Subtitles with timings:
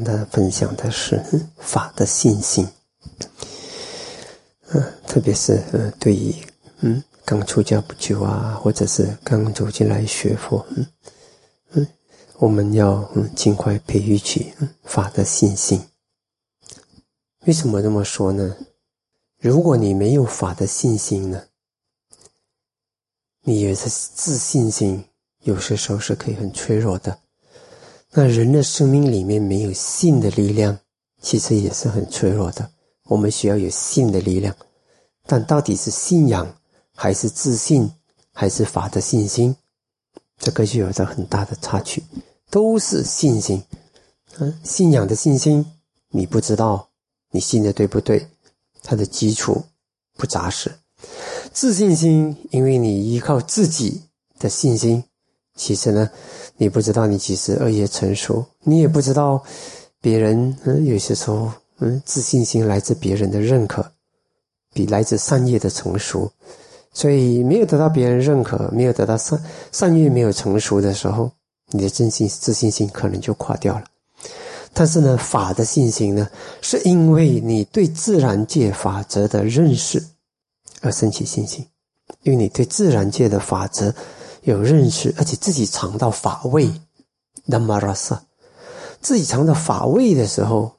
[0.00, 1.22] 跟大家分享的是
[1.58, 2.66] 法的信心。
[4.70, 6.34] 嗯，特别是呃，对于
[6.80, 10.86] 嗯刚出家不久啊，或者是刚走进来学佛，嗯
[11.72, 11.86] 嗯，
[12.38, 15.86] 我们要嗯尽快培育起法的信心。
[17.40, 18.56] 为什么这么说呢？
[19.38, 21.44] 如果你没有法的信心呢，
[23.42, 25.04] 你的自信心
[25.42, 27.18] 有些时候是可以很脆弱的。
[28.12, 30.76] 那人的生命里面没有信的力量，
[31.22, 32.70] 其实也是很脆弱的。
[33.04, 34.54] 我们需要有信的力量，
[35.26, 36.56] 但到底是信仰
[36.94, 37.90] 还是自信，
[38.32, 39.54] 还是法的信心，
[40.38, 42.02] 这个就有着很大的差距。
[42.50, 43.62] 都是信心，
[44.38, 45.64] 嗯，信仰的信心，
[46.08, 46.88] 你不知道。
[47.30, 48.26] 你信的对不对？
[48.82, 49.62] 它的基础
[50.16, 50.72] 不扎实。
[51.52, 54.02] 自信心，因为你依靠自己
[54.40, 55.04] 的信心，
[55.56, 56.08] 其实呢，
[56.56, 59.42] 你不知道你其实恶业成熟，你也不知道
[60.00, 63.84] 别人嗯，有些时候嗯，自信心来自别人的认可，
[64.72, 66.30] 比来自善业的成熟。
[66.92, 71.30] 所以没有得到别人认可，没有得到善善业没有成熟的时候，
[71.68, 73.84] 你的真心自信心可能就垮掉了。
[74.72, 76.28] 但是呢，法的信心呢，
[76.60, 80.02] 是因为你对自然界法则的认识
[80.80, 81.64] 而升起信心，
[82.22, 83.94] 因为你对自然界的法则
[84.42, 86.70] 有认识，而且自己尝到法味，
[87.44, 88.22] 那么拉萨，
[89.00, 90.72] 自己尝到法味的时候，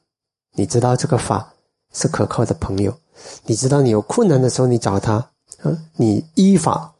[0.54, 1.52] 你知道这个法
[1.92, 2.94] 是可靠的朋友，
[3.46, 5.14] 你知道你有困难的时候你找他，
[5.62, 6.92] 啊，你依法，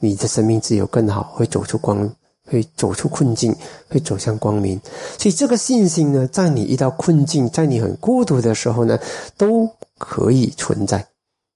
[0.00, 2.10] 你的生命自有更好，会走出光。
[2.46, 3.56] 会走出困境，
[3.88, 4.78] 会走向光明。
[5.18, 8.98] 所以这个信心呢，在你遇到困境，在你很孤独的时候呢，
[9.38, 9.66] 都
[9.96, 11.08] 可以存在。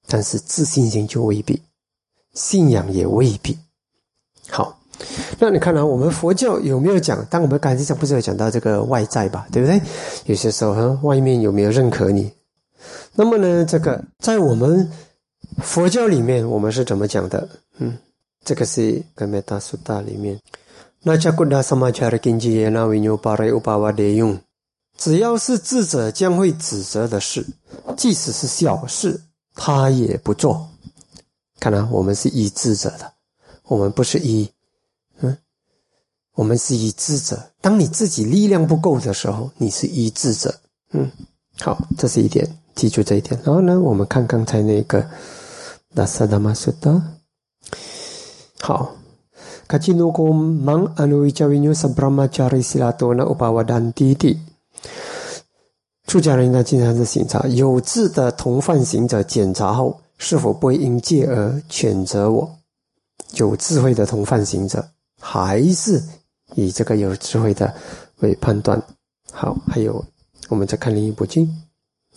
[0.07, 1.61] 但是自信心就未必，
[2.33, 3.59] 信仰也未必。
[4.51, 4.79] 好，
[5.39, 7.25] 那你看来我们佛教有没有讲？
[7.27, 9.81] 当我们刚才讲不是有讲到这个外在吧，对不对？
[10.27, 12.33] 有些时候哈外面有没有认可你？
[13.15, 14.91] 那么呢，这个在我们
[15.63, 17.49] 佛教里面，我们是怎么讲的？
[17.79, 17.97] 嗯，
[18.45, 18.81] 这个是
[19.15, 20.39] 《格梅达苏大》里面。
[21.03, 24.39] 那加古达萨玛恰的根基耶那维牛巴雷乌巴瓦德用，
[24.97, 27.47] 只要是智者将会指责的事，
[27.97, 29.21] 即使是小事，
[29.55, 30.69] 他也不做。
[31.61, 33.13] 看来我们是依智者的，
[33.69, 34.51] 我们不是依，
[35.21, 35.37] 嗯，
[36.35, 37.41] 我们是依智者。
[37.61, 40.55] 当你自己力量不够的时候，你是依智者。
[40.93, 41.11] 嗯，
[41.61, 43.39] 好，这是一点，记住这一点。
[43.45, 45.07] 然后呢，我们看刚才那个
[45.91, 47.01] 那萨达玛苏达，
[48.61, 48.95] 好。
[49.67, 54.41] 卡吉努贡芒阿努维加维纽萨布拉玛加里西拉多那乌巴瓦丹弟弟，
[56.07, 62.58] 出家人应该经常是审查有志的同犯行者，检查后是否不会因戒而谴责我。
[63.35, 64.87] 有智慧的同犯行者，
[65.21, 66.03] 还是
[66.55, 67.75] 以这个有智慧的
[68.21, 68.83] 为判断。
[69.33, 70.05] 好，还有
[70.49, 71.49] 我们再看另一部经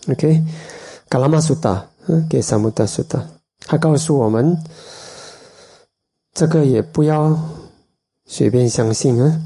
[0.10, 0.44] ，OK，
[1.10, 3.26] 嘎拉玛苏达，嗯，给萨姆达苏达，
[3.60, 4.58] 他告诉我们。
[6.34, 7.38] 这个也不要
[8.26, 9.42] 随便相信啊。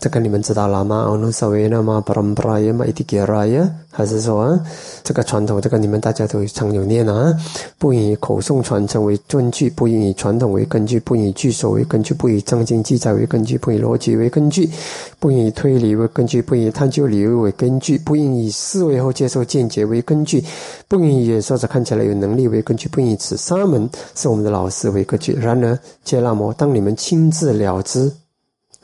[0.00, 1.06] 这个你们知道了吗？
[1.08, 4.60] 阿努萨维那嘛巴拉布拉耶嘛伊蒂吉拉耶，还是说啊，
[5.02, 7.34] 这个传统，这个你们大家都常有念啊。
[7.78, 14.70] 不以口诵传承为根据，不以传统为根据，不以句首为根据，不以正经记载为根据，不以逻辑为根据，
[15.18, 20.44] 不以推理为根据，不以探究理由为根据，不以思维后接受见解为根据，
[20.86, 25.32] 不以演说者看起来有能力为根据，不以此三门是我们的老师为根据。
[25.32, 28.12] 然而，揭那摩，当你们亲自了之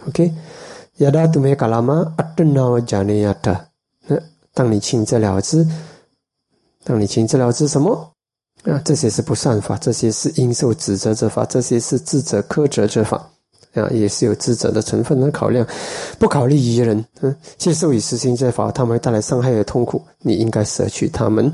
[0.08, 0.32] ，OK。
[0.98, 3.66] 亚达杜梅嘎拉玛阿顿纳加尼亚达，
[4.06, 4.16] 那
[4.52, 5.66] 当你亲自了之，
[6.84, 8.12] 当你亲自了之什么？
[8.62, 13.16] 啊，这些是不善法，这些是应受指责之法，这些是智者苛责之法，
[13.72, 15.66] 啊，也是有智者的成分的考量。
[16.16, 21.52] 不考虑一人，嗯，接受与实行这法，他们会带来伤害和痛苦，你应该舍去他们。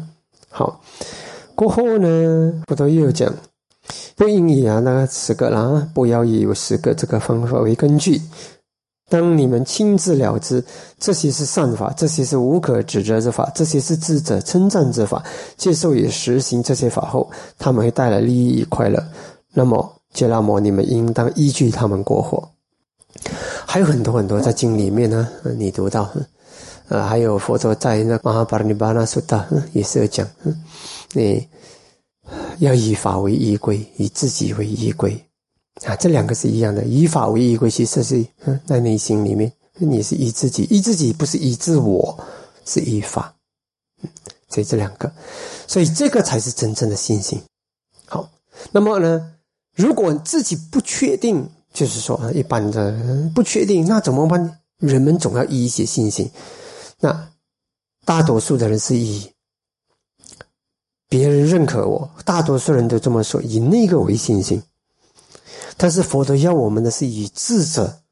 [0.50, 0.78] 好，
[1.54, 3.34] 过后呢，佛陀又讲，
[4.16, 8.20] 不应以啊那个十个啦，不要以有十个这个方法为根据。
[9.10, 10.64] 当你们亲自了之，
[11.00, 15.22] 这些是善法，这些是无可指责之法，这些是智者称赞之法。
[15.56, 19.04] 接受与实行这些法后，他们会带来利益与快乐。
[19.52, 22.48] 那么，杰拉摩，你们应当依据他们过活。
[23.66, 26.08] 还有很多很多在经里面呢，你读到，
[26.88, 30.24] 呃，还有佛陀在那《玛哈巴尼巴那苏达》也是有讲，
[31.12, 31.44] 你
[32.60, 35.20] 要以法为依归，以自己为依归。
[35.86, 38.26] 啊，这两个是一样的，以法为依归，其实是
[38.66, 42.18] 在内心里面，你是依自己，依自己不是依自我，
[42.66, 43.34] 是依法。
[44.48, 45.10] 所以这两个，
[45.66, 47.40] 所以这个才是真正的信心。
[48.06, 48.28] 好，
[48.72, 49.32] 那么呢，
[49.74, 52.94] 如果自己不确定，就是说一般的
[53.34, 54.58] 不确定，那怎么办？
[54.78, 56.30] 人们总要依一些信心。
[56.98, 57.30] 那
[58.04, 59.30] 大多数的人是以
[61.08, 64.60] 别人认可我，大多数人都这么说，以那个为信心。
[65.82, 68.02] 但是佛陀要我们的是以智者。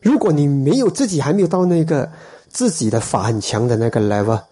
[0.00, 2.12] 如果你没有自己还没有到那个
[2.48, 4.44] 自己的法很强的那个 level，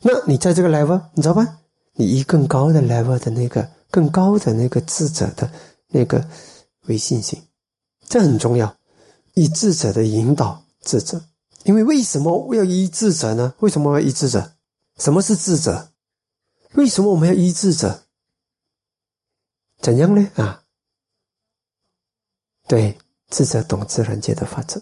[0.00, 1.60] 那你在这个 level，你知道吧？
[1.92, 5.48] 你以更高的 level 的那个更高的那个智者的
[5.86, 6.28] 那个
[6.86, 7.40] 为信心，
[8.08, 8.76] 这很重要。
[9.34, 11.22] 以智者的引导智者，
[11.62, 13.54] 因为为什么要依智者呢？
[13.60, 14.50] 为什么要依智者？
[14.98, 15.92] 什么是智者？
[16.72, 18.02] 为什么我们要依智者？
[19.80, 20.28] 怎样呢？
[20.34, 20.63] 啊，
[22.66, 22.96] 对，
[23.30, 24.80] 智者懂自然界的法则。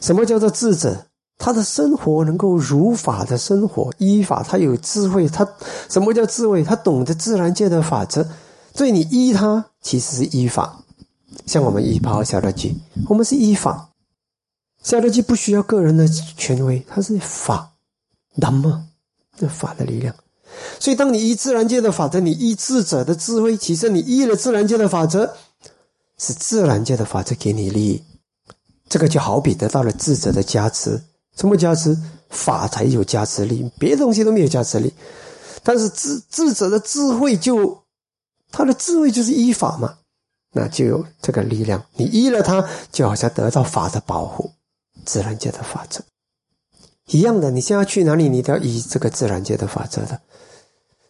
[0.00, 1.06] 什么叫做智者？
[1.38, 5.26] 他的生活能够如法的生活，依法，他有智慧。
[5.26, 5.48] 他
[5.88, 6.62] 什么叫智慧？
[6.62, 8.28] 他懂得自然界的法则，
[8.74, 10.84] 所以你依他，其实是依法。
[11.46, 12.76] 像我们依法小乐基，
[13.08, 13.88] 我们是依法。
[14.82, 17.72] 小乐基不需要个人的权威，它是法，
[18.34, 18.86] 那么
[19.38, 20.14] 这法的力量。
[20.78, 25.34] 所以，当你依自然界的法则，你依智者的智慧，其实你依了自然界的法则，
[26.20, 28.04] 是自然界的法则给你利益。
[28.90, 31.00] 这个就好比得到了智者的加持。
[31.34, 31.96] 什么加持？
[32.28, 34.92] 法才有加持力，别的东西都没有加持力。
[35.64, 37.82] 但是智智者的智慧，就
[38.52, 39.96] 他的智慧就是依法嘛，
[40.52, 41.84] 那就有这个力量。
[41.94, 44.52] 你依了他，就好像得到法的保护，
[45.04, 46.02] 自然界的法则
[47.06, 47.50] 一样的。
[47.50, 50.20] 你现在去哪里，你都要依这个自然界的法则的。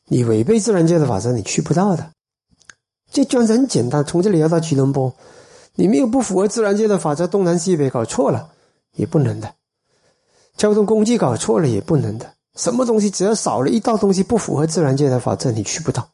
[0.06, 2.12] 你违背自然界的法则，你去不到的。
[3.10, 5.12] 这讲是很简单，从这里要到吉隆坡，
[5.74, 8.50] 你没有不符合自然界的法则，东南西北搞错了
[8.94, 9.52] 也不能的。
[10.56, 16.08] 交通工具搞错了也不能的，什么东西只要少了一道东西不符合自然界的法则，你去不到。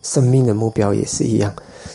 [0.00, 1.52] 生命的目标也是一样，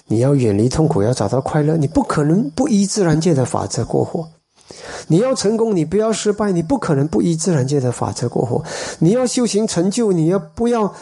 [0.08, 4.28] 你要远离痛苦，要找到快乐，你不可能不依自然界的法则过活。
[5.08, 8.64] 你要成功，你不要失败，你不可能不依自然界的法则过活。
[9.00, 10.94] 你要修行成就，你要不要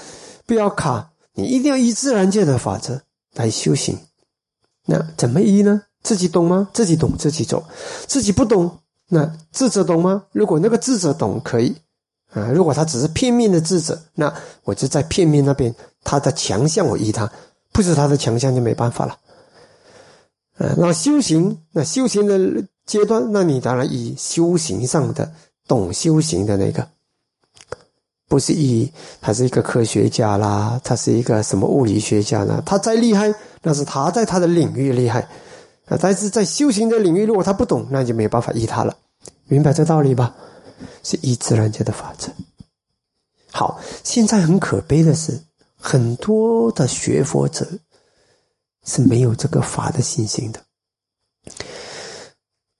[0.45, 3.01] 不要卡，你一定要依自然界的法则
[3.33, 3.97] 来修行。
[4.85, 5.83] 那怎么依呢？
[6.03, 6.67] 自己懂吗？
[6.73, 7.63] 自己懂，自己走，
[8.07, 8.79] 自己不懂。
[9.07, 10.23] 那智者懂吗？
[10.31, 11.75] 如果那个智者懂，可以
[12.31, 12.49] 啊。
[12.51, 14.33] 如果他只是片面的智者，那
[14.63, 15.73] 我就在片面那边，
[16.03, 17.31] 他的强项我依他，
[17.71, 19.17] 不是他的强项就没办法了。
[20.57, 25.31] 啊，那修行，那修行的阶段，那你当然以修行上的
[25.67, 26.87] 懂修行的那个，
[28.31, 28.89] 不是以
[29.19, 32.63] 他是一个科学家啦，他是一个什么物理学家呢？
[32.65, 33.29] 他再厉害，
[33.61, 35.19] 那是他在他的领域厉害。
[35.87, 38.95] 啊，但是在修行的领域，如果他不懂，那就没办法依他了。
[39.49, 40.33] 明白这道理吧？
[41.03, 42.31] 是依自然界的法则。
[43.51, 45.37] 好，现在很可悲的是，
[45.75, 47.67] 很多的学佛者
[48.85, 50.61] 是没有这个法的信心的。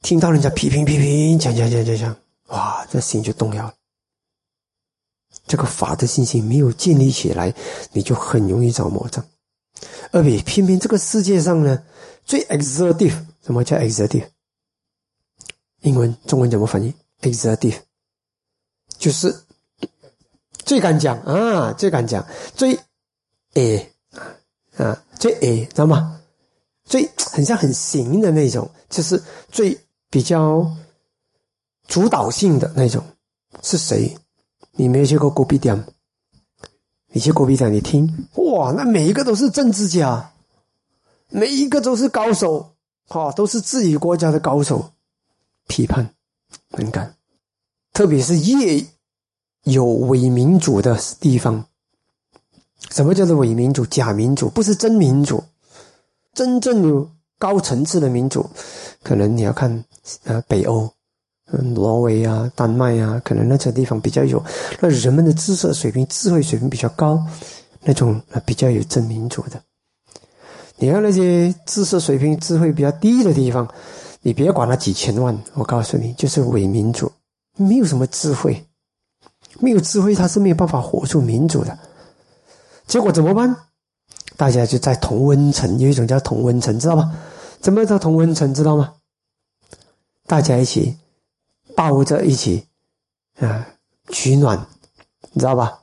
[0.02, 2.16] 听到人家批评批评，讲讲讲讲讲，
[2.48, 3.74] 哇，这心就动摇了。
[5.48, 7.54] 这个法的信心没有建立起来，
[7.92, 9.26] 你就很容易找魔障。
[10.12, 11.84] 而且偏偏这个世界上呢？
[12.24, 14.28] 最 exertive，什么叫 exertive？
[15.82, 17.78] 英文、中文怎么翻译？exertive
[19.00, 19.36] 就是
[20.54, 22.80] 最敢讲啊，最敢讲，最
[23.56, 23.92] A
[24.78, 26.22] 啊，最 A，知道吗？
[26.86, 29.78] 最很像很行的那种，就是最
[30.10, 30.72] 比较
[31.88, 33.04] 主导性的那种
[33.64, 34.16] 是谁？
[34.82, 35.86] 你没有去过国币店？
[37.10, 40.34] 你去国币店，你听哇，那每一个都是政治家。
[41.30, 42.74] 每一个都是高手，
[43.08, 44.92] 哈，都是自己国家的高手。
[45.68, 46.16] 批判
[46.72, 47.16] 很敢，
[47.94, 48.84] 特别是越
[49.66, 51.64] 有伪民主的地方。
[52.90, 53.86] 什么叫做伪民主？
[53.86, 55.44] 假民主不是真民主。
[56.34, 57.08] 真正有
[57.38, 58.50] 高层次的民主，
[59.04, 59.86] 可能你要看
[60.24, 60.92] 呃北欧，
[61.60, 64.44] 挪威啊、丹麦啊，可能那些地方比较有，
[64.80, 67.22] 那人们的知识水平、智慧水平比较高，
[67.84, 69.62] 那种比较有真民主的。
[70.78, 73.68] 你看那些知识水平、智慧比较低的地方，
[74.22, 77.12] 你别管他几千万，我告诉你，就是伪民主，
[77.58, 78.66] 没有什么智慧，
[79.60, 81.78] 没有智慧，他是没有办法活出民主的。
[82.88, 83.56] 结果怎么办？
[84.38, 87.16] 大家就在同温层，有一种叫同温层，知道吗？
[87.60, 88.52] 怎么叫同温层？
[88.52, 88.92] 知道吗？
[90.26, 90.98] 大家一起
[91.76, 92.66] 抱着一起
[93.40, 93.68] 啊
[94.10, 94.58] 取暖，
[95.32, 95.80] 你知道吧？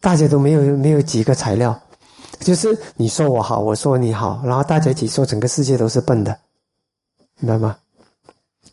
[0.00, 1.78] 大家都没有没有几个材料。
[2.40, 6.38] 就是你说我好，我说你好，然后大家一起说整个世界都是笨的，
[7.38, 7.76] 明白吗？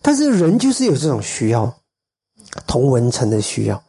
[0.01, 1.73] 但是人就是有这种需要，
[2.65, 3.83] 同文层的需要。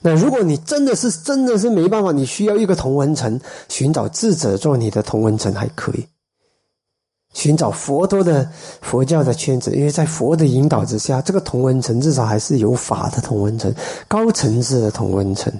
[0.00, 6.06] 那如果你真的是真的是没办法，你需要一个同文层，寻找智者做你的同文层还可以。
[7.38, 8.50] 寻找佛陀的
[8.82, 13.72] 佛教的圈子，因为在佛的引导之下，这个同文层至少还是有法的同文层，
[14.08, 15.52] 高层次的同文层。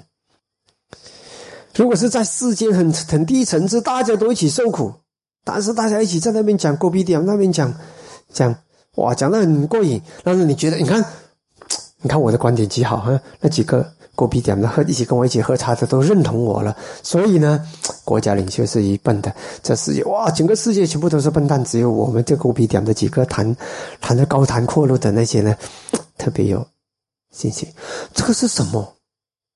[1.75, 4.91] 如果是在世间很很低层次，大家都一起受苦，
[5.45, 7.73] 但是大家一起在那边讲狗屁点，那边讲
[8.33, 8.53] 讲
[8.95, 11.01] 哇，讲的很过瘾，但是你觉得，你看，
[12.01, 13.89] 你看我的观点极好哈，那几个。
[14.19, 17.65] 狗屁点的喝一起跟我一起喝茶的都认同我了，所以呢，
[18.03, 19.33] 国家领袖是一笨的，
[19.63, 23.55] 这世界哇，整个世界全部都是笨蛋，只有我们这狗屁点的几个谈
[24.01, 25.55] 谈的高谈阔论的那些呢，
[26.17, 26.67] 特别有
[27.31, 27.65] 信心。
[28.13, 28.93] 这个是什么？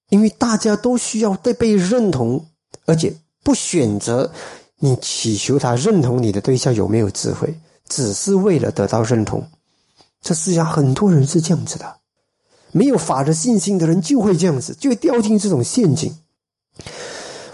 [0.07, 2.45] 因为大家都需要被被认同，
[2.85, 4.31] 而且不选择
[4.79, 7.53] 你祈求他认同你的对象有没有智慧，
[7.89, 9.45] 只是为了得到认同。
[10.21, 11.97] 这世界上很多人是这样子的。
[12.73, 16.13] 没有法的信心的人就会这样子，就会掉进这种陷阱。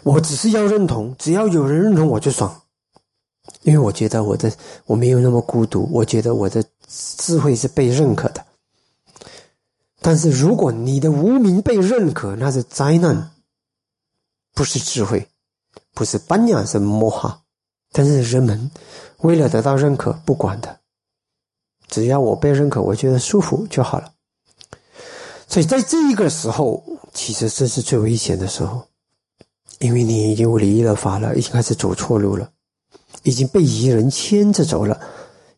[0.01, 2.61] 我只是要认同，只要有人认同我就爽，
[3.63, 4.51] 因为我觉得我的
[4.85, 8.45] 我没有那么孤独，我觉得我的智慧是被认可的。
[10.01, 13.31] 但是如果你的无名被认可，那是灾难，
[14.53, 15.27] 不是智慧，
[15.93, 17.41] 不是班雅，是摩哈。
[17.91, 18.71] 但是人们
[19.17, 20.79] 为了得到认可，不管的，
[21.89, 24.13] 只要我被认可，我觉得舒服就好了。
[25.49, 28.85] 所以在这一个时候，其实这是最危险的时候，
[29.79, 32.51] 因为你已经离了法了，已经开始走错路了，
[33.23, 35.01] 已经被疑人牵着走了。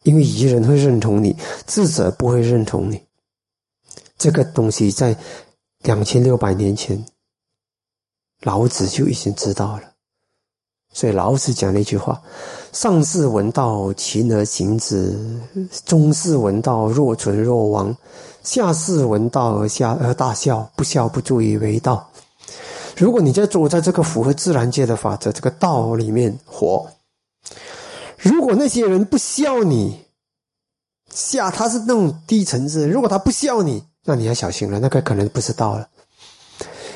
[0.03, 1.36] 因为疑人会认同你，
[1.67, 3.03] 智者不会认同你。
[4.17, 5.15] 这个东西在
[5.83, 7.05] 两千六百年前，
[8.41, 9.90] 老子就已经知道了。
[10.93, 12.21] 所以老子讲了一句话
[12.74, 15.13] ：“上士闻道，勤而行之；
[15.86, 17.95] 中士闻道，若存若亡。”
[18.43, 22.10] 下士闻道而下而大笑，不笑不足以为道。
[22.98, 26.88] 如果你在走在这个符合自然界的法则这个道里面活，
[28.17, 30.01] 如果那些人不笑你，
[31.13, 35.88] 下他是那种低层次，如果他不笑你，那你要小心了，那个可能不是道了。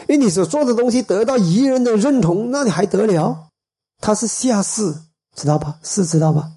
[0.07, 3.44] 因为你所做的东西得到一人的认同，那你还得了？
[4.05, 4.93] 他是下士，
[5.35, 5.79] 知道吧？
[5.81, 6.51] 是知道吧？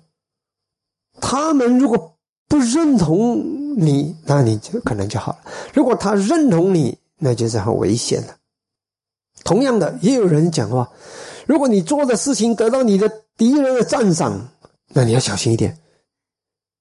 [1.19, 3.57] 他们如果不认同。
[3.81, 5.38] 你那你就可能就好了。
[5.73, 8.37] 如果他认同你，那就是很危险了。
[9.45, 10.90] 同样的，也有人讲话：
[11.47, 14.49] 如果你做的事情得到你的敌人的赞赏，
[14.88, 15.78] 那你要小心一点。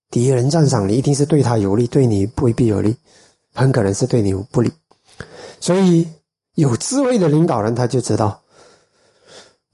[0.09, 2.97] 敌人赞赏你，一定是对他有利，对你未必有利，
[3.53, 4.73] 很可能是对你不利。
[5.59, 6.07] 所以，
[6.55, 8.41] 有智慧的领导人他就知道，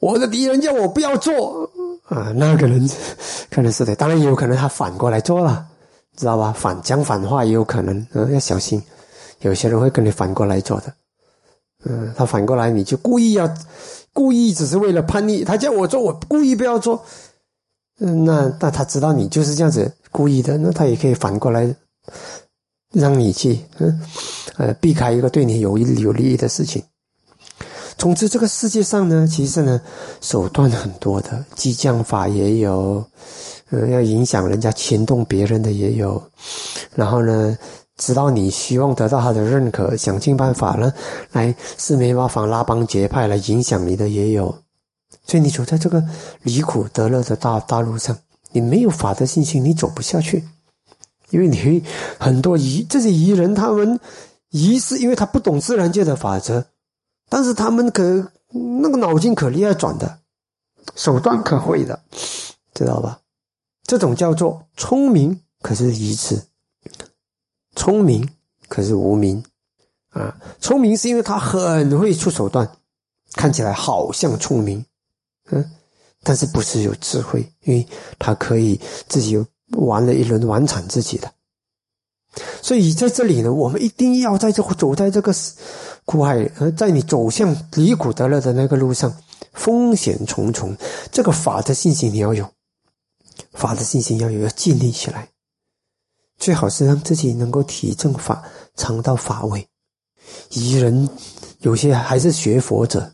[0.03, 1.69] 我的敌人叫我不要做
[2.07, 2.89] 啊，那个人
[3.49, 3.95] 可能是的。
[3.95, 5.65] 当然，也有可能他反过来做了。
[6.15, 6.53] 知道吧？
[6.55, 8.79] 反讲反话也有可能，嗯，要小心。
[9.39, 10.93] 有些人会跟你反过来做的，
[11.85, 13.49] 嗯，他反过来你就故意要，
[14.13, 15.43] 故意只是为了叛逆。
[15.43, 17.03] 他叫我做，我故意不要做。
[17.99, 21.73] 嗯，那那他知道你就是这样子故意的，那他也可以反过来
[22.91, 23.99] 让你去，嗯，
[24.57, 26.83] 呃，避开一个对你有有利益的事情。
[28.03, 29.79] 总之，这个世界上呢，其实呢，
[30.19, 33.01] 手段很多的，激将法也有。
[33.69, 36.21] 呃，要影响人家、牵动别人的也有，
[36.95, 37.57] 然后呢，
[37.95, 40.91] 知道你希望得到他的认可，想尽办法呢，
[41.31, 44.53] 来四面八方拉帮结派来影响你的也有。
[45.25, 46.03] 所以你走在这个
[46.41, 48.13] 离苦得乐的大大路上，
[48.51, 50.43] 你没有法的信心，你走不下去，
[51.29, 51.81] 因为你
[52.19, 53.97] 很多疑这些疑人，他们
[54.49, 56.65] 疑是因为他不懂自然界的法则，
[57.33, 58.03] 但是他们可
[58.51, 60.19] 那个脑筋可厉害转的，
[60.95, 61.99] 手段可会的，
[62.75, 63.19] 知道吧？
[63.85, 66.37] 这种叫做聪明，可是愚痴；
[67.75, 68.29] 聪明
[68.67, 69.43] 可是无名
[70.09, 70.37] 啊！
[70.61, 72.69] 聪明是因为他很会出手段，
[73.33, 74.85] 看起来好像聪明，
[75.49, 75.71] 嗯，
[76.21, 77.83] 但是不是有智慧，因为
[78.19, 81.33] 他可以自己玩了一轮玩惨自己的。
[82.61, 85.33] 所以在这里呢，我们一定要在这走在这个
[86.05, 89.15] 苦海，而在你走向离苦得乐的那个路上，
[89.53, 90.75] 风险重重，
[91.11, 92.49] 这个法的信心你要有。
[93.53, 95.29] 法的信心要有，要建立起来。
[96.39, 98.43] 最好是让自己能够体证法，
[98.75, 99.67] 尝到法味。
[100.55, 101.07] 愚人
[101.59, 103.13] 有些还是学佛者，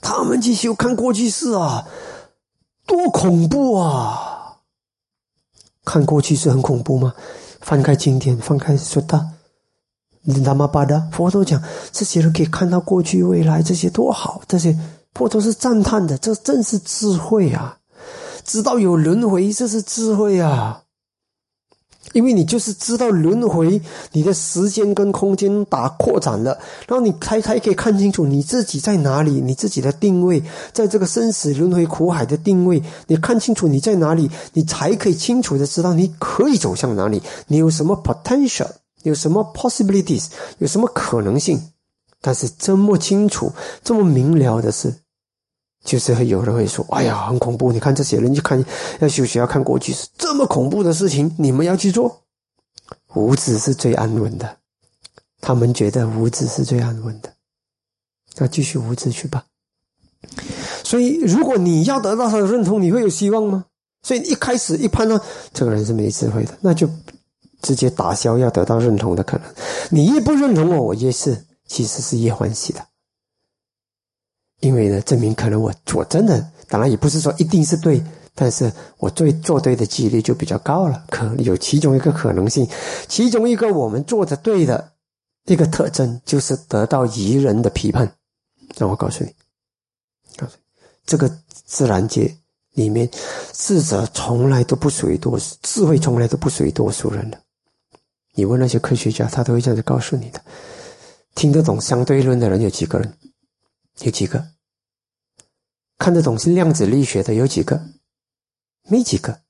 [0.00, 1.86] 他们去修看过去式啊，
[2.86, 4.56] 多恐怖啊！
[5.84, 7.14] 看过去是很恐怖吗？
[7.68, 9.22] 翻开经典，翻开说大，
[10.22, 14.40] 那么巴的佛陀讲，这些人可以看到过去未来，这些多好！
[14.48, 14.74] 这些
[15.12, 17.76] 佛陀是赞叹的，这正是智慧啊！
[18.42, 20.84] 知道有轮回，这是智慧啊！
[22.12, 23.80] 因为你就是知道轮回，
[24.12, 38.68] 你的时间跟空间打扩展了，然后你才才可以看清楚你自己在哪里，你自己的定位，在这个生死轮回苦海的定位，你看清楚你在哪里，你才可以清楚的知道你可以走向哪里，你有什么 potential，
[39.02, 40.26] 有什么 possibilities，
[40.58, 41.60] 有什么可能性。
[42.20, 43.52] 但是这么清楚、
[43.84, 44.92] 这么明了的事。
[45.84, 47.72] 就是会有人会说：“哎呀，很恐怖！
[47.72, 48.62] 你看这些人，去看
[49.00, 52.24] 要休息，要看过去是这么恐怖的事情，你们要去做。
[53.14, 54.56] 无知是最安稳的，
[55.40, 57.32] 他们觉得无知是最安稳的，
[58.36, 59.44] 那继续无知去吧。
[60.84, 63.64] 所以，如果你要得到他的认同，你会有希望吗？
[64.02, 65.20] 所以一开始一判断
[65.54, 66.88] 这个人是没智慧的，那就
[67.62, 69.46] 直接打消要得到认同的可能。
[69.90, 72.84] 你越不认同我，我越是其实是越欢喜的。”
[74.60, 78.02] 因为呢，证明可能我我真的，当然也不是说一定是对，
[78.34, 81.04] 但是我做做对的几率就比较高了。
[81.10, 82.68] 可有其中一个可能性，
[83.06, 84.92] 其中一个我们做的对的
[85.46, 88.12] 一个特征，就是得到宜人的批判。
[88.76, 89.32] 让我告诉你，
[90.36, 90.62] 告诉你，
[91.06, 91.30] 这个
[91.64, 92.36] 自然界
[92.74, 93.08] 里面，
[93.52, 97.40] 智者从来都不属于多数，智慧从来都不属于多数人的。
[98.34, 100.40] 你问那些科学家，他都会这样子告诉你的。
[101.34, 103.12] 听得懂相对论的人有几个人？
[104.00, 104.46] 有几个
[105.98, 107.34] 看得懂是量子力学的？
[107.34, 107.80] 有几个？
[108.88, 109.40] 没几个。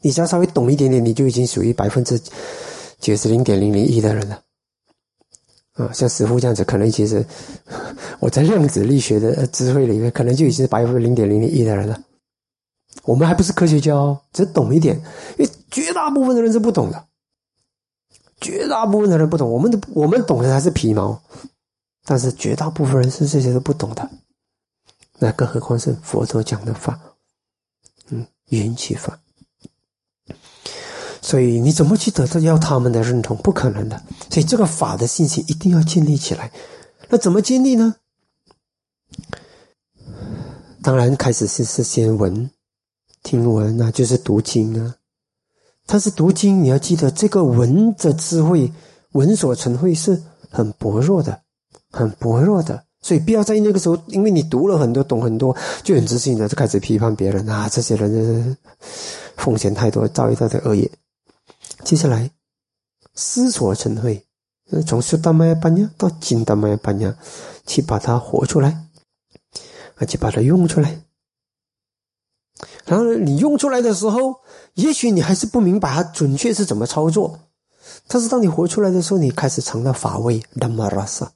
[0.00, 2.20] 你只要稍微懂一点点，你就已经属于百分之
[2.98, 4.42] 九十零点零零一的人了。
[5.74, 7.24] 啊，像师傅这样子，可能其实
[8.20, 12.02] 我在量子力学的智慧里面，可能就已经是百分之零点零零一的人了。
[13.04, 14.96] 我们还不是科学家哦，只懂一点，
[15.38, 17.06] 因为绝大部分的人是不懂的。
[18.40, 21.22] 绝大部分的人不懂，我们的我们懂的还是皮毛。
[22.04, 24.10] 但是绝大部分人是这些都不懂的，
[25.18, 26.98] 那更何况是佛陀讲的法，
[28.08, 29.18] 嗯，缘起法。
[31.20, 33.36] 所以你怎么去得到要他们的认同？
[33.36, 34.02] 不可能的。
[34.28, 36.52] 所以这个法的信心一定要建立起来。
[37.08, 37.94] 那怎么建立呢？
[40.82, 42.50] 当然，开始是是先闻、
[43.22, 44.96] 听闻啊，就是读经啊。
[45.86, 48.72] 但是读经，你要记得，这个闻的智慧、
[49.12, 51.40] 闻所成慧是很薄弱的。
[51.92, 57.68] 很薄弱的，所以不要在那个时候，因为你读了很多，懂很多，就很自信的就开始批判别人啊！
[57.68, 58.56] 这些人是
[59.36, 60.90] 奉献太多，造一大堆恶业。
[61.84, 62.30] 接下来
[63.14, 64.24] 思索成慧，
[64.86, 67.14] 从修达麦班呀到金达麦班呀，
[67.66, 68.86] 去把它活出来，
[69.96, 71.02] 而且把它用出来。
[72.86, 74.36] 然后你用出来的时候，
[74.74, 77.38] 也许你还是不明白它准确是怎么操作，
[78.06, 81.32] 但是当你活出来的时候，你开始尝到法味，那么拉萨。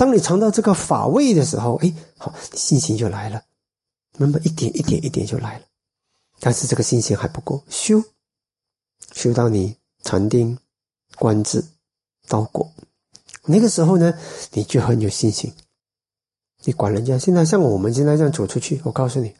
[0.00, 3.42] 当你尝到这个法味的时候，哎，好，信心就来了，
[4.16, 5.64] 那么一点一点一点就来了。
[6.38, 8.02] 但是这个信心还不够，修，
[9.12, 10.56] 修到你禅定、
[11.16, 11.62] 观智、
[12.26, 12.72] 到果，
[13.44, 14.18] 那个时候呢，
[14.52, 15.52] 你就很有信心。
[16.64, 19.34] 你管人家，现在像我们现在这样走出去，我告诉你。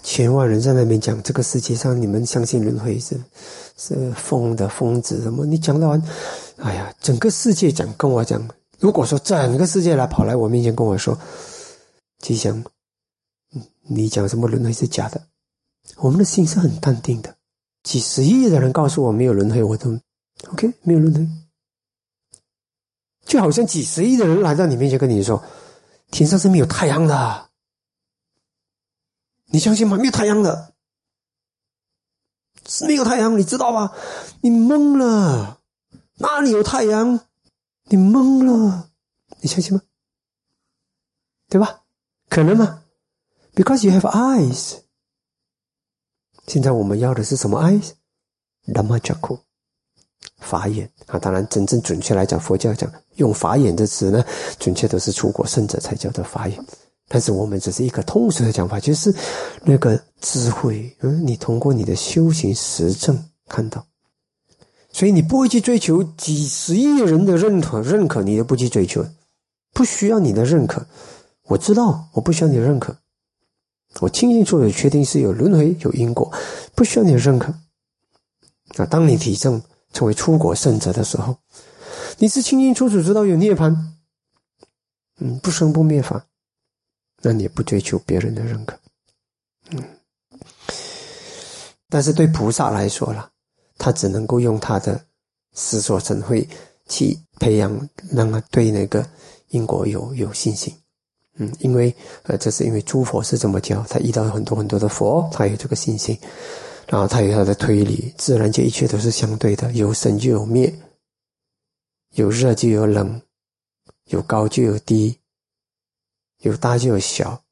[0.00, 3.20] 千万人在那边讲这个世界上，你们相信轮回是
[3.76, 5.44] 是疯的疯子什么？
[5.44, 6.02] 你讲到完，
[6.62, 8.46] 哎呀，整个世界讲跟我讲，
[8.78, 11.18] 如果说整个世界来跑来我面前跟我说，
[12.18, 12.62] 吉祥，
[13.82, 15.26] 你讲什么轮回是假的？
[15.96, 17.34] 我们的心是很淡定的。
[17.82, 19.98] 几十亿的人告诉我没有轮回，我都
[20.48, 21.26] OK，没有轮回，
[23.24, 25.42] 就好像几十亿的人来到你面前跟你说，
[26.10, 27.48] 天上是没有太阳的。
[29.46, 29.96] 你相信吗？
[29.96, 30.74] 没有太阳的，
[32.66, 33.92] 是没有太阳，你知道吗？
[34.42, 35.59] 你懵了，
[36.20, 37.18] 哪里有太阳？
[37.84, 38.90] 你懵了，
[39.40, 39.82] 你相信吗？
[41.48, 41.80] 对吧？
[42.28, 42.84] 可能吗
[43.54, 44.76] ？Because you have eyes。
[46.46, 49.40] 现在我们要的是什么 eyes？Lamajaku，
[50.38, 51.18] 法眼啊！
[51.18, 54.22] 当然，真正准确来讲，佛教讲用法眼这词呢，
[54.58, 56.64] 准确都是出国圣者才叫做法眼。
[57.08, 59.12] 但是我们只是一个通俗的讲法，就是
[59.62, 63.84] 那个智慧，嗯，你通过你的修行实证看到，
[64.92, 69.06] 所以你不会去追求几十亿人的认可，认可你都不去追求，
[69.72, 70.86] 不需要你的认可。
[71.44, 72.96] 我知道我不需要你的认可，
[74.00, 76.32] 我清清楚楚确定是有轮回有因果，
[76.74, 77.54] 不需要你的认可。
[78.76, 79.60] 啊，当你体证
[79.92, 81.36] 成为出国圣者的时候，
[82.18, 83.76] 你是清清楚楚知道有涅槃，
[85.18, 86.24] 嗯，不生不灭法。
[87.22, 88.78] 那你不追求别人的认可，
[89.72, 89.84] 嗯，
[91.88, 93.30] 但是对菩萨来说了，
[93.80, 95.02] 他只能够用他的
[95.54, 96.46] 思所成慧
[96.86, 99.04] 去培养，让他对那个
[99.48, 100.72] 因果有有信心，
[101.36, 101.92] 嗯，因为
[102.24, 106.16] 呃，这是因为诸佛是这么教，他遇到很多很多的佛，他有这个信心，
[106.86, 110.72] 然后他有他的推理，自然界一切都是相对的，有生就有灭，
[112.10, 113.22] 有热就有冷，
[114.04, 115.18] 有高就有低，
[116.42, 117.42] 有大就有小，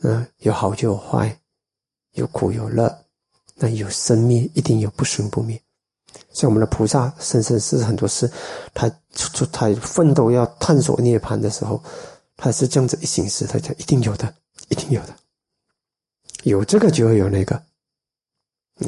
[0.00, 1.40] 嗯，有好就有坏，
[2.14, 3.04] 有苦有乐，
[3.58, 5.60] 那有生灭一定有不生不灭。
[6.32, 8.30] 像我们的菩萨、生生世很多事，
[8.72, 11.82] 他出他奋斗要探索涅槃的时候。
[12.40, 14.32] 他是这样子一行事，他就一定有的，
[14.68, 15.16] 一定有的，
[16.44, 17.60] 有这个就会有那个。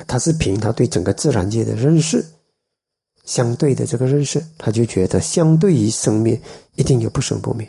[0.07, 2.25] 他是凭他对整个自然界的认识，
[3.25, 6.41] 相对的这个认识，他就觉得相对于生灭，
[6.77, 7.69] 一定有不生不灭。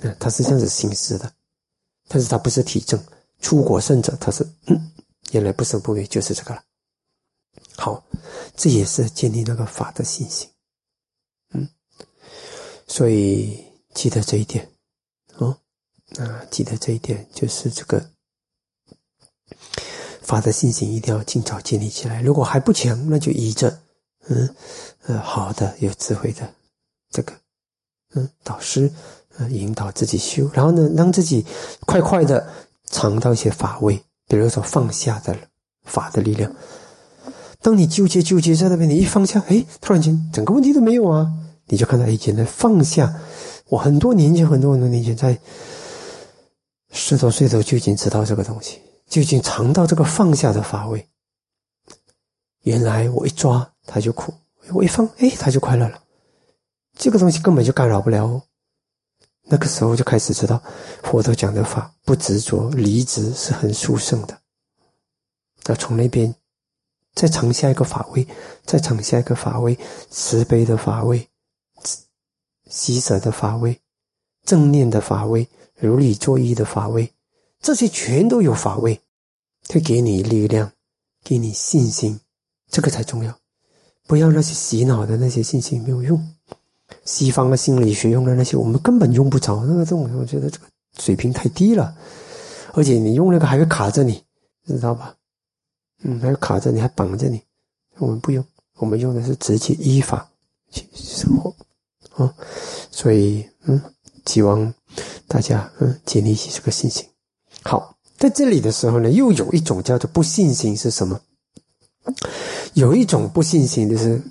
[0.00, 1.30] 嗯，他是这样子行事的，
[2.08, 3.00] 但是他不是体证
[3.40, 4.90] 出国圣者，他是嗯，
[5.36, 6.62] 原来不生不灭就是这个了。
[7.76, 8.04] 好，
[8.56, 10.48] 这也是建立那个法的信心。
[11.50, 11.68] 嗯，
[12.86, 13.64] 所以。
[13.96, 14.70] 记得这一点，
[15.38, 15.56] 哦，
[16.18, 18.10] 啊，记得这一点，就是这个
[20.20, 22.20] 法的信心一定要尽早建立起来。
[22.20, 23.80] 如果还不强，那就依着，
[24.26, 24.54] 嗯，
[25.04, 26.54] 呃，好的，有智慧的
[27.08, 27.32] 这个，
[28.10, 28.92] 嗯，导师，
[29.38, 31.42] 呃，引导自己修，然后呢，让自己
[31.86, 32.52] 快快的
[32.90, 35.36] 尝到一些法味，比如说放下的
[35.84, 36.50] 法的力量。
[37.60, 41.32] 当你纠结纠结在那边，你一放下，哎，突然间整个问题都没有啊，
[41.66, 43.20] 你就看到哎，简单放下。
[43.68, 45.36] 我很多年前，很多很多年前，在
[46.92, 51.08] 十多岁的时候就已经知道这个东西，就已经尝到这个放下的法味。
[52.62, 54.32] 原来我一抓它就苦，
[54.72, 55.98] 我一放，哎，它就快乐了。
[56.96, 58.42] 这个东西根本就干扰不了我。
[59.48, 60.60] 那个时候就开始知道，
[61.02, 64.36] 佛陀讲的法不执着、离执是很殊胜的。
[65.64, 66.34] 那从那边
[67.14, 68.26] 再尝下一个法味，
[68.64, 69.78] 再尝下一个法味，
[70.10, 71.28] 慈悲的法味。
[72.68, 73.80] 喜舍的法位，
[74.44, 77.12] 正念的法位，如理作意的法位，
[77.60, 79.00] 这些全都有法位，
[79.68, 80.72] 会给你力量，
[81.22, 82.20] 给你信心，
[82.68, 83.38] 这个才重要。
[84.08, 86.35] 不要那些洗脑的那些信心没有用，
[87.04, 89.64] 西方的心理学用的那些我们根本用不着。
[89.64, 90.66] 那个这种我觉得这个
[90.98, 91.96] 水平太低了，
[92.72, 94.22] 而且你用那个还会卡着你，
[94.66, 95.14] 知道吧？
[96.04, 97.40] 嗯，还会卡着你，还绑着你。
[97.98, 98.44] 我们不用，
[98.78, 100.28] 我们用的是直接依法
[100.70, 101.54] 去生活。
[102.14, 102.32] 啊，
[102.90, 103.80] 所以嗯，
[104.24, 104.72] 希望
[105.26, 107.04] 大家嗯建立起这个信心。
[107.62, 111.20] 好，在这里的时候呢，又有一种叫做不信心是什么？
[112.74, 114.22] 有一种不信心就是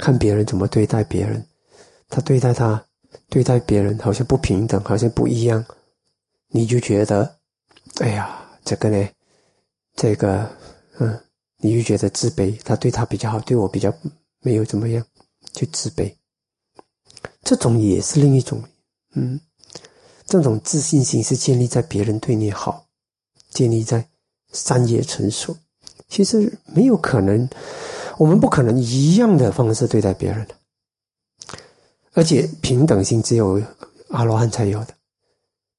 [0.00, 1.46] 看别人怎么对待别人，
[2.08, 2.82] 他对待他
[3.28, 5.62] 对待别人好像不平等，好像不一样，
[6.48, 7.36] 你就觉得
[8.00, 9.08] 哎呀，这个呢，
[9.94, 10.50] 这个
[10.98, 11.20] 嗯，
[11.58, 12.58] 你就觉得自卑。
[12.64, 13.92] 他对他比较好，对我比较
[14.40, 15.04] 没有怎么样，
[15.52, 16.12] 就自卑。
[17.42, 18.62] 这种也是另一种，
[19.14, 19.38] 嗯，
[20.24, 22.86] 这种自信心是建立在别人对你好，
[23.50, 24.08] 建立在
[24.52, 25.54] 三业成熟。
[26.08, 27.48] 其实没有可能，
[28.20, 30.54] 我们不可能一样的方式对待别人的，
[32.12, 33.58] 而且平等性只有
[34.10, 34.92] 阿罗汉才有的，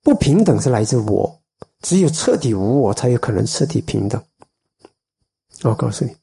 [0.02, 1.40] 不平等是来自我，
[1.82, 4.20] 只有彻底无我才有可能彻底平等。
[5.62, 6.16] 我告诉你，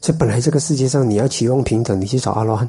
[0.00, 2.68] 所以本来这个世界上你要期望平等，你去找阿罗汉。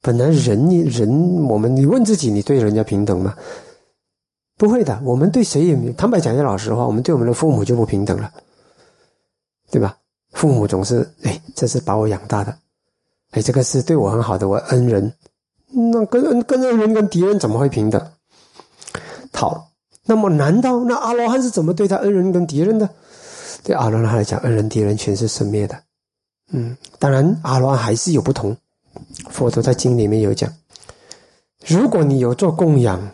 [0.00, 3.36] 本来人人我们，你问自己，你对人家平等吗？
[4.56, 8.32] 不会的，我们对谁也没坦白讲句老实话，我们对我们的父母就不平等了，
[9.70, 9.98] 对吧？
[10.36, 12.54] 父母总是哎，这是把我养大的，
[13.30, 15.10] 哎，这个是对我很好的我恩人，
[15.72, 18.12] 那跟恩跟恩人跟敌人怎么会平等？
[19.32, 19.70] 好，
[20.04, 22.86] 那么难道那阿罗汉是怎么对待恩人跟敌人的？
[23.64, 25.74] 对阿罗汉来讲，恩人敌人全是生灭的。
[26.52, 28.54] 嗯，当然阿罗汉还是有不同。
[29.30, 30.52] 佛陀在经里面有讲，
[31.66, 33.10] 如果你有做供养，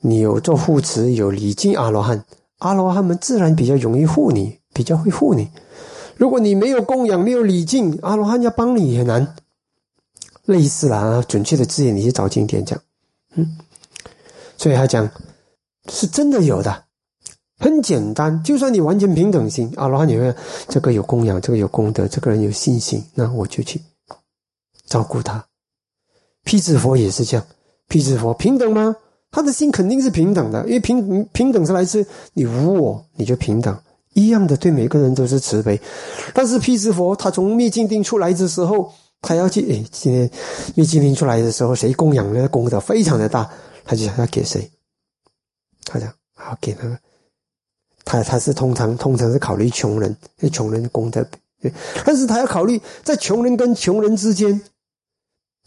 [0.00, 2.24] 你有做护持，有礼敬阿罗汉，
[2.58, 5.48] 阿罗汉们自然比较容易护你，比较会护你。
[6.18, 9.36] 如果你没有供养，没有礼敬，阿罗汉要帮你也难。
[10.46, 12.78] 类似啦，准确的字眼，你去找经典讲。
[13.36, 13.56] 嗯，
[14.56, 15.08] 所以他讲
[15.88, 16.84] 是真的有的，
[17.58, 18.42] 很简单。
[18.42, 20.34] 就算你完全平等心，阿罗汉也会
[20.68, 23.80] 这个有供养，这个有功德，这个人有信心，那我就去。
[24.86, 25.46] 照顾他，
[26.44, 27.46] 辟支佛也是这样。
[27.86, 28.96] 辟支佛平等吗？
[29.30, 33.78] 他的心肯定是平等的，因为平平等是来自你无我，你就平等
[34.18, 35.80] 一样的，对每个人都是慈悲。
[36.34, 40.30] 但是辟支佛他从灭尽定出来的时候，他要去诶，今天
[40.74, 43.48] 灭尽定出来的时候，谁供养的功德非常的大，
[43.84, 44.70] 他就想要给谁？
[45.84, 46.98] 他讲好给那个，
[48.04, 50.16] 他他是通常通常是考虑穷人，
[50.52, 51.26] 穷人功德，
[52.04, 54.60] 但是他要考虑在穷人跟穷人之间。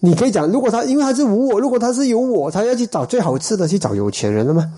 [0.03, 4.73] 你可以讲，如果他因为他是无我，如果他是有我，他要去找最好吃的，去找有钱人了吗？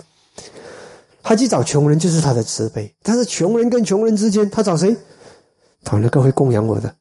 [1.23, 2.93] 他去找穷人就是他的慈悲。
[3.01, 4.95] 但是穷人跟穷人之间，他找谁？
[5.83, 6.93] 找那个会供养我的。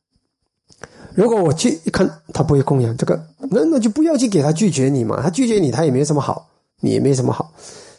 [1.15, 5.21] 如果我去一看，他不会供养这个，那那就不要去给他拒绝你嘛。
[5.23, 6.49] 他拒绝你，他也没什么好，
[6.81, 7.53] 你也没什么好，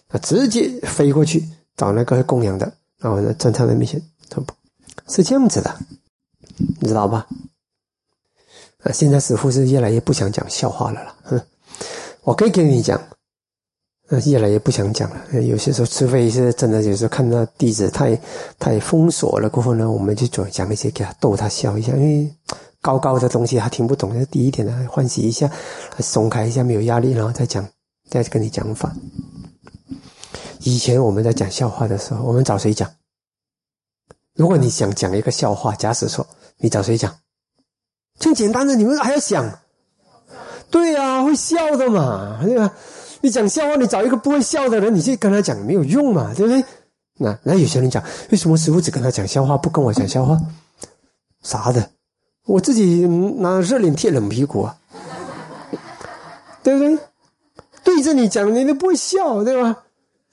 [0.09, 4.51] 他直接飞过去找那个会供养的，然后呢，站他的面前，他不
[5.07, 5.75] 是这样子的，
[6.79, 7.27] 你知道吧？
[8.79, 11.15] 啊，现在似乎是越来越不想讲笑话了了。
[11.23, 11.41] 哼，
[12.23, 12.99] 我可以跟你讲，
[14.13, 15.41] 呃，越来越不想讲了。
[15.41, 18.15] 有些时候，除非是真的，有时候看到弟子太
[18.59, 22.31] 太封锁了过后呢，我们就转讲一些给他逗他笑一下，因为
[22.79, 25.49] 高高的东西他听不懂，就低一点的欢喜一下，
[25.97, 27.67] 松开一下，没有压力，然后再讲，
[28.07, 28.93] 再跟你讲法。
[30.59, 32.87] 以前我们在讲笑话的时候，我们找谁讲？
[34.35, 36.27] 如果你想讲一个笑话，假使说
[36.59, 37.11] 你找谁讲？
[38.19, 39.59] 最简单的，你们还要想，
[40.69, 42.71] 对呀，会笑的嘛，对吧？
[43.23, 46.63] 你讲笑话，你找一个不会笑的人，你去跟他讲没有用嘛，对不对？
[47.15, 50.37] 那那有些人讲，为什么师傅只跟他讲笑话，不跟我讲笑话？
[51.41, 51.89] 啥的，
[52.45, 53.07] 我自己
[53.37, 54.77] 拿热脸贴冷屁股啊，
[56.61, 56.99] 对不对？
[57.81, 59.83] 对着你讲，你都不会笑，对吧？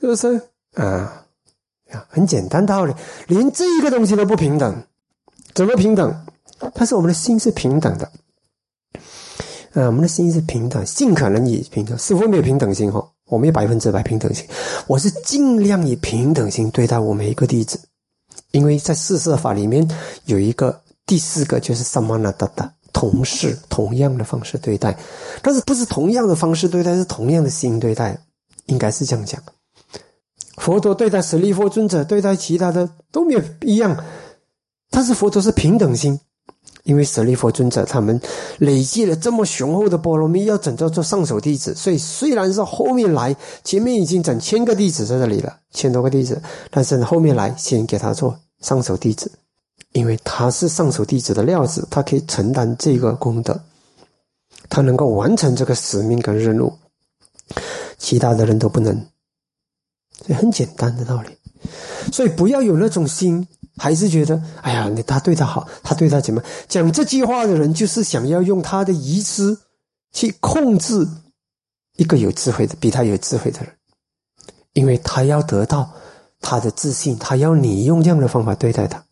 [0.00, 0.40] 是不是？
[0.74, 1.24] 啊，
[2.08, 2.92] 很简单道理，
[3.28, 4.82] 连这个东西都不平等，
[5.54, 6.26] 怎么平等？
[6.74, 8.10] 但是我们的心是平等的，
[9.72, 11.96] 呃，我们的心是平等，尽可能以平等。
[11.96, 14.44] 似乎没有平等心哈，我没有百分之百平等心。
[14.88, 17.78] 我是尽量以平等心对待我每一个弟子，
[18.50, 19.88] 因为在四摄法里面
[20.24, 24.98] 有一个第四个就是萨玛那达达，同事同样的方式对待，
[25.40, 28.18] 但是不是同样的方式对待，是同样的心对待，
[28.66, 29.40] 应该是这样讲。
[30.56, 34.04] 佛陀对待舍利弗尊者，对待其他的都没有一样，
[34.90, 36.18] 但是佛陀是平等心。
[36.84, 38.18] 因为舍利弗尊者他们
[38.58, 49.30] 累积了这么雄厚的波罗蜜，要整叫做上首弟子，所以虽然是后面来，前面已经整千个弟子在这里了，千多个弟子，但是后面来先给他做上首弟子，
[49.92, 53.60] 因为他是上首弟子的料子，他可以承担这个功德，
[54.68, 56.72] 他能够完成这个使命跟任务，
[57.98, 59.06] 其他的人都不能，
[60.26, 61.28] 这很简单的道理，
[62.12, 63.46] 所以不要有那种心。
[63.76, 69.56] 还是觉得，哎呀，你他对他好，他对他怎么讲这句话的人，就是想要用他的遗失
[70.12, 71.08] 去控制
[71.96, 73.74] 一个有智慧的、比他有智慧的人，
[74.74, 75.90] 因为他要得到
[76.40, 79.02] 他的自信，他要你用这样的方法对待他。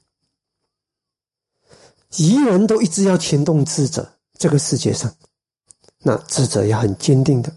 [2.19, 5.15] 愚人都一直要牵动智者，这个世界上，
[6.03, 7.51] 那智者要很坚定的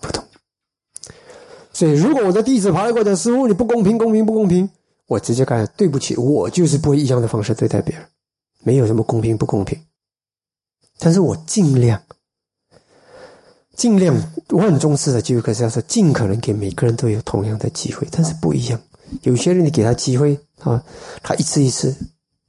[0.00, 0.21] 不同。
[1.82, 4.70] 所以，如果我的弟子跑来跟我讲：“师傅，你不公平，公平不公平？”
[5.08, 8.06] 我直接干对不起，我就是不会一样的方式对待别人，
[8.62, 9.76] 没有什么公平不公平。
[11.00, 12.00] 但是我尽量，
[13.74, 14.14] 尽量
[14.50, 18.80] 万中式的教育课是要说，尽可能给每个人都有同样的机会，但是不一样。
[19.22, 20.80] 有些人你给他机会啊，
[21.20, 21.92] 他一次一次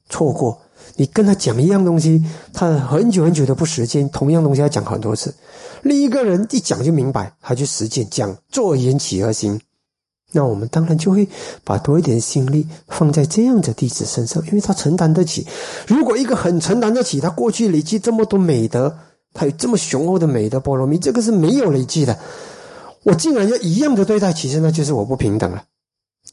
[0.09, 0.61] 错过。
[0.95, 5.33] 你跟他讲一样东西，他很久很久都不实践，同样东西要讲很多次。
[5.81, 9.59] 另一个人一讲就明白，他去实践，讲做言起而行。
[10.31, 11.27] 那我们当然就会
[11.63, 15.45] 把多一点心力放在这样的弟子身上，因为他承担得起。
[15.87, 18.97] 如果一个很承担得起，他过去累积这么多美德，
[19.33, 22.17] 他有这么雄厚的美德波罗蜜，这个是没有累积的。
[23.03, 25.65] 我竟然要一样的对待，其实那就是我不平等了，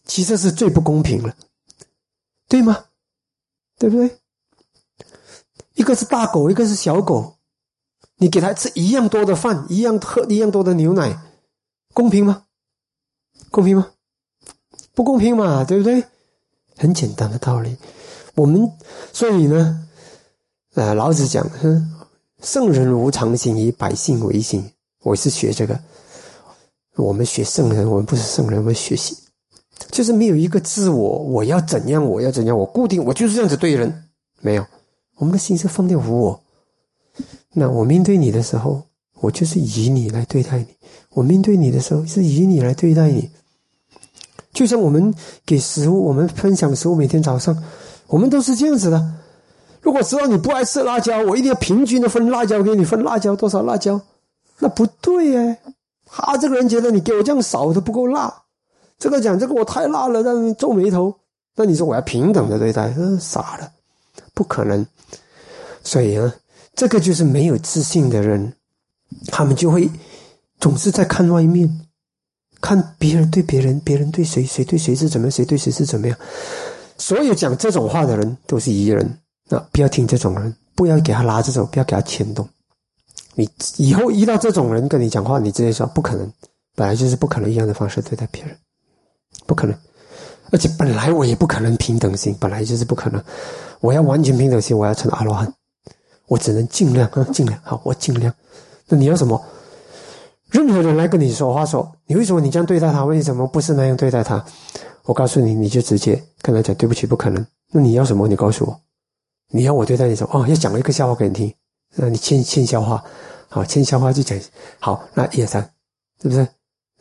[0.06, 1.34] 其实是最不公平了，
[2.48, 2.84] 对吗？
[3.78, 4.10] 对不对？
[5.80, 7.36] 一个是大狗，一个是小狗，
[8.18, 11.18] 你给他吃一样多的饭，一样喝一样多的牛奶，
[11.94, 12.44] 公平吗？
[13.50, 13.88] 公平吗？
[14.94, 16.04] 不公平嘛，对不对？
[16.76, 17.78] 很简单的道理。
[18.34, 18.70] 我们
[19.10, 19.88] 所以呢，
[20.74, 21.48] 呃，老子讲，
[22.42, 24.70] 圣人无常心，以百姓为心。
[25.02, 25.80] 我是学这个。
[26.96, 29.16] 我们学圣人，我们不是圣人，我们学习，
[29.90, 34.10] 就是没有一个自我，我要怎样，我要怎样，我固定，我就是这样子对人。
[34.42, 34.66] 没有，
[35.20, 36.42] 我们的心是放掉无我。
[37.52, 38.82] 那我面对你的时候，
[39.20, 40.64] 我就是以你来对待你；
[41.10, 43.30] 我面对你的时候，是以你来对待你。
[44.54, 45.12] 就像我们
[45.44, 47.54] 给食物，我们分享食物，每天早上，
[48.06, 49.14] 我们都是这样子的。
[49.82, 54.00] 如果知道你不爱吃辣椒，我一定要平均的分辣椒给你，分辣椒多少辣椒？
[54.58, 55.60] 那不对哎。
[56.06, 58.42] 他这个人觉得你给我这样少都不够辣，
[58.98, 61.14] 这个讲这个我太辣了，让人皱眉头。
[61.56, 63.70] 那你说我要平等的对待，这傻了，
[64.40, 64.86] 不可能。
[65.84, 66.32] 所以呢，
[66.74, 68.54] 这个就是没有自信的人，
[69.26, 69.86] 他们就会
[70.58, 71.68] 总是在看外面。
[72.62, 76.16] 看别人对别人，别人对谁，谁对谁是怎么，谁对谁是怎么样。
[76.96, 82.48] 所有讲这种话的人都是愚人，那不要听这种人，不要给他拉着走，不要给他牵动。
[83.34, 86.32] 你以后遇到这种人跟你讲话，你直接说不可能，
[86.74, 88.56] 本来就是不可能一样的方式对待别人，
[89.46, 89.76] 不可能。
[90.52, 93.22] 而且本来我也不可能平等心，本来就是不可能。
[93.80, 95.52] 我要完全平等心，我要成阿罗汉，
[96.26, 98.32] 我只能尽量啊， 尽量好，我尽量。
[98.88, 99.42] 那你要什么？
[100.50, 103.04] 任何人来跟你说话，说你为什么你这样对待他？
[103.04, 104.44] 为什么不是那样对待他？
[105.04, 107.44] 我告诉你，你就直接跟他讲对不起，不可能。
[107.72, 108.26] 那你要什么？
[108.28, 108.80] 你告诉我。
[109.52, 111.54] 你要我对待你什么哦，要讲一个笑话给你听，
[111.96, 113.02] 那你欠欠笑话，
[113.48, 114.38] 好，欠笑话就讲
[114.78, 115.62] 好，那一二三，
[116.22, 116.40] 是不是？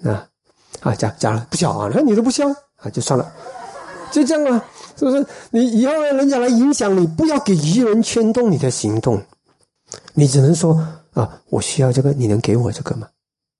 [0.09, 0.27] 啊
[0.81, 3.31] 啊，讲讲了不笑啊，那你都不笑啊，就算了，
[4.11, 4.65] 就这样啊，
[4.97, 5.25] 是不是？
[5.51, 9.21] 你以后人家来影响你，不要给愚人牵动你的行动，
[10.13, 10.73] 你只能说
[11.13, 13.07] 啊，我需要这个，你能给我这个吗？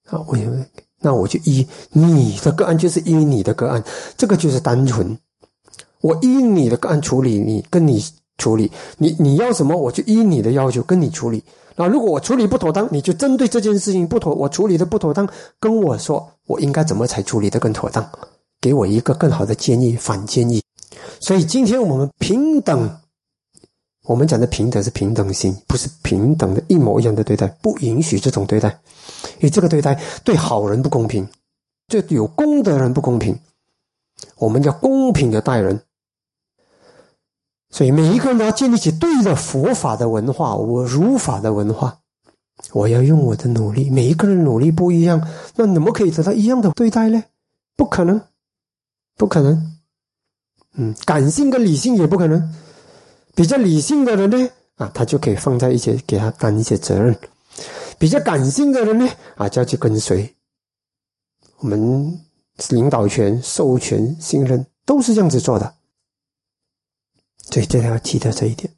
[0.09, 0.51] 啊，我有，
[0.99, 3.83] 那我就依你的个案，就是依你的个案，
[4.17, 5.17] 这个就是单纯，
[6.01, 8.03] 我依你的个案处理你，跟你。
[8.39, 11.43] 处理你你要什么，我就依你的要求跟你处理。
[11.75, 15.27] 那如果我处理不妥当，你就针对这件事情不妥，我处理的不妥当，
[15.59, 18.09] 跟我说我应该怎么才处理的更妥当，
[18.62, 20.62] 给我一个更好的建议反建议。
[21.19, 23.00] 所以今天我们平等，
[24.06, 28.69] 我们讲的平等是平等心，不是平等的一模一样的对待，不允许这种对待，
[29.38, 31.28] 因为这个对待对好人不公平，
[31.88, 33.38] 对有功德人不公平。
[34.38, 35.82] 我们要公平的待人。
[37.72, 42.00] 所以每一个人要建立起对的佛法的文化，我儒法的文化。
[42.74, 47.24] 我要用我的努力，每一个人努力不一样，那怎么可以得到一样的对待呢？
[47.78, 48.19] 不可能，
[49.19, 49.75] 不可能。
[50.75, 52.55] 嗯，感性跟理性也不可能。
[53.36, 57.13] 比较理性的人呢，啊，他就可以放在一些给他担一些责任；
[57.97, 60.34] 比较感性的人呢，啊，就要去跟随。
[61.58, 62.17] 我们
[62.69, 65.73] 领导权、授权、信任都是这样子做的。
[67.51, 68.71] 所以，这要记得这一点。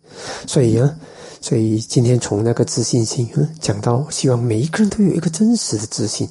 [0.47, 0.95] 所以啊，
[1.39, 6.27] 所以今天从那个自信心讲到，希望每一个人都有一个真实的自信。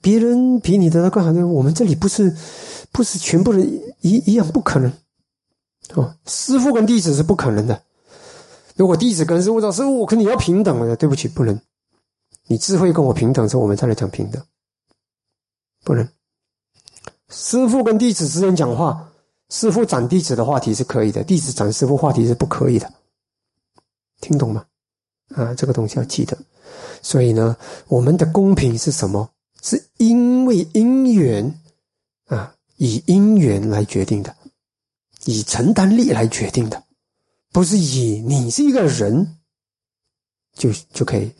[0.00, 2.34] 别人比你得到更好的，我们这里不是
[2.92, 3.62] 不是全部人
[4.00, 4.92] 一一样，不可能
[5.94, 6.16] 哦。
[6.26, 7.82] 师傅跟弟子是不可能的。
[8.74, 11.58] 如果弟子跟师傅说：“师傅，我跟你要平等的。”对不起，不能。
[12.46, 14.42] 你智慧跟我平等时候，我们再来讲平等。
[15.84, 16.06] 不能。
[17.28, 19.12] 师傅跟弟子之间讲话。
[19.48, 22.92] 师傅斩弟子的话题是可以的，弟子斩师傅话题是不可以的，
[24.20, 24.66] 听懂吗？
[25.36, 26.36] 啊，这个东西要记得。
[27.00, 29.30] 所以呢，我们的公平是什么？
[29.62, 31.60] 是因为因缘
[32.26, 34.34] 啊，以因缘来决定的，
[35.24, 36.82] 以承担力来决定的，
[37.52, 39.38] 不是以你是一个人
[40.54, 41.30] 就就可以。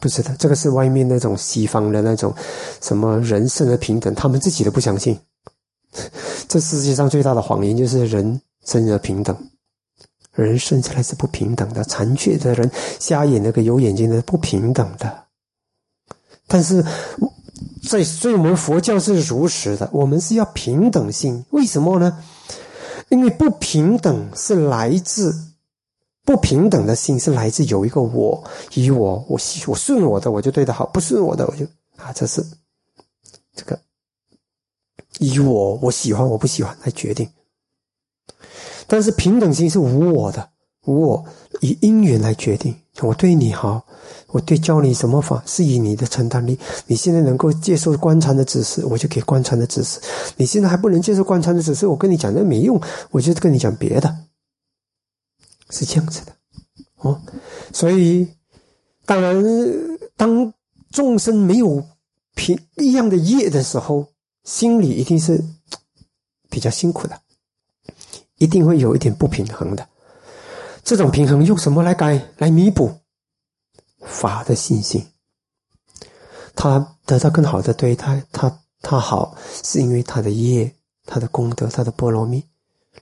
[0.00, 2.34] 不是的，这个是外面那种西方的那种
[2.82, 5.18] 什么人生的平等，他们自己都不相信。
[6.46, 9.34] 这世界上最大的谎言就是人生而平等，
[10.32, 12.70] 人生下来是不平等的，残缺的人、
[13.00, 15.24] 瞎眼那个有眼睛的不平等的。
[16.46, 16.84] 但是，
[17.88, 21.44] 在所以我们佛教是如实的，我们是要平等心。
[21.50, 22.22] 为什么呢？
[23.10, 25.34] 因为不平等是来自
[26.24, 28.42] 不平等的心，是来自有一个我，
[28.72, 31.66] 以我我我顺我的我就对他好，不顺我的我就
[31.96, 32.44] 啊，这是
[33.54, 33.78] 这个。
[35.18, 37.30] 以我我喜欢我不喜欢来决定，
[38.86, 40.50] 但是平等心是无我的，
[40.84, 41.24] 无我
[41.60, 42.74] 以因缘来决定。
[43.00, 43.84] 我对你好，
[44.28, 46.58] 我对教你什么法是以你的承担力。
[46.86, 49.98] 你现在能够接受观禅的指示，我就给观禅的指示；
[50.36, 54.16] 你现在还不能接受观禅的指示，我跟你讲那没用，我就跟你讲别的，
[55.70, 56.32] 是这样子的
[56.98, 57.20] 哦。
[57.72, 58.28] 所以，
[59.04, 59.44] 当然，
[60.16, 60.52] 当
[60.90, 61.84] 众生没有
[62.34, 64.06] 平一样的业的时候。
[64.44, 65.42] 心里一定是
[66.50, 67.18] 比较辛苦的，
[68.36, 69.88] 一定会有一点不平衡的。
[70.84, 72.92] 这种平衡用什么来改、来弥补？
[74.04, 75.02] 法的信心，
[76.54, 80.70] 他得到更好的对待，他他好，是因为他的业、
[81.06, 82.44] 他的功德、他的波罗蜜。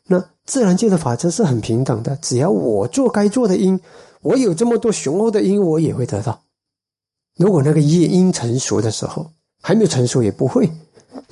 [0.04, 3.80] 那自然界的法则是很平等的，只要我做该做的因，
[4.20, 6.44] 我有这么多雄厚的因，我也会得到。
[7.36, 10.70] 如果那个业因成熟的时候，还没有成熟，也不会。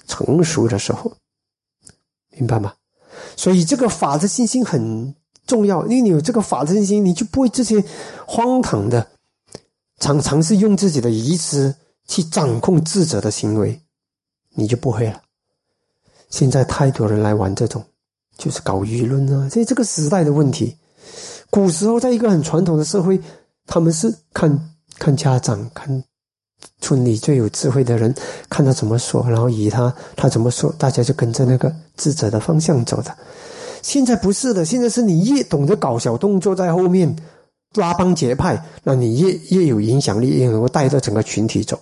[0.09, 1.13] 成熟的时候，
[2.31, 2.75] 明白吗？
[3.37, 5.15] 所以这个法的信心很
[5.51, 7.83] 重要，因为你有这个法的信心，你就不会这些
[8.25, 9.05] 荒唐的，
[9.99, 11.75] 常常是用自己的意志
[12.07, 13.81] 去掌控智者的行为，
[14.55, 15.21] 你就不会了。
[16.29, 17.85] 现在太多人来玩这种，
[18.39, 20.77] 就是搞舆论啊，所以这个时代的问题。
[21.51, 23.21] 古时候，在一个很传统的社会，
[23.67, 26.05] 他们是看看家长看。
[26.83, 28.15] 村里最有智慧的人，
[28.51, 33.17] 看他怎么说，然后以他他怎么说，大家就跟着那个智者的方向走的。
[33.83, 37.15] 现在不是的，现在是你越懂得搞小动作在后面，
[37.75, 41.81] 拉帮结派，那你越越有影响力，越能够带着整个群体走。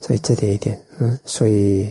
[0.00, 1.90] 所以这点一点，嗯，所以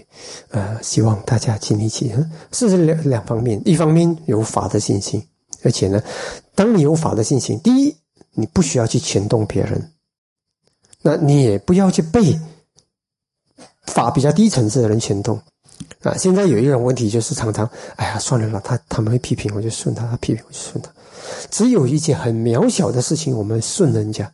[0.50, 2.14] 呃，希望大家尽力去，
[2.52, 5.26] 是两两方面，一方面有法的信心，
[5.64, 6.04] 而且呢，
[6.54, 7.96] 当你有法的信心，第一，
[8.34, 9.92] 你不需要去牵动别人，
[11.02, 12.40] 那你也不要去被
[13.88, 15.42] 法比较低层次的人牵动。
[16.02, 20.92] 啊，现在有一种问题就是常常，哎呀，算了啦，他他们会批评我就顺他，他批评我就顺他。
[21.50, 24.32] 只有一件很渺小的事情，我们顺人家，